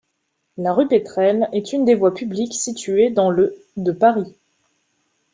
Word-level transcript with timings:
La 0.57 0.73
rue 0.73 0.87
Pétrelle 0.87 1.47
est 1.53 1.73
une 1.73 1.93
voie 1.93 2.11
publique 2.15 2.55
située 2.55 3.11
dans 3.11 3.29
le 3.29 3.55
de 3.77 3.91
Paris. 3.91 4.33